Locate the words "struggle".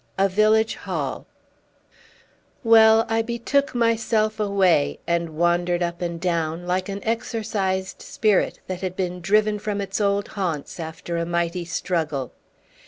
11.65-12.31